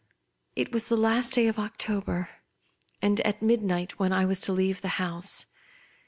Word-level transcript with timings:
It 0.55 0.71
was 0.73 0.89
the 0.89 0.97
last 0.97 1.35
day 1.35 1.45
of 1.45 1.59
October, 1.59 2.29
and 3.03 3.19
at 3.21 3.43
midnight, 3.43 3.99
when 3.99 4.11
I 4.11 4.25
was 4.25 4.39
to 4.39 4.51
leave 4.51 4.81
the 4.81 4.87
house. 4.97 5.45